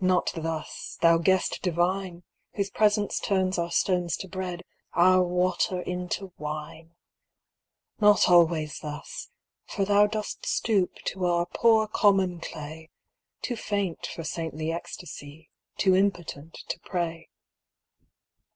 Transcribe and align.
Not 0.00 0.32
thus, 0.34 0.98
thou 1.00 1.18
Guest 1.18 1.62
Divine, 1.62 2.24
Whose 2.54 2.70
presence 2.70 3.20
turns 3.20 3.56
our 3.56 3.70
stones 3.70 4.16
to 4.16 4.26
bread, 4.26 4.64
Our 4.94 5.22
water 5.22 5.80
into 5.80 6.32
wine! 6.38 6.96
Not 8.00 8.28
always 8.28 8.80
thus— 8.80 9.30
for 9.72 9.84
thou 9.84 10.08
dost 10.08 10.44
stoop 10.44 10.96
To 11.04 11.24
our 11.26 11.46
poor, 11.54 11.86
common 11.86 12.40
clay, 12.40 12.90
Too 13.42 13.54
faint 13.54 14.08
for 14.12 14.24
saintly 14.24 14.72
ecstasy, 14.72 15.50
Too 15.76 15.94
impotent 15.94 16.54
to 16.68 16.80
pray. 16.80 17.28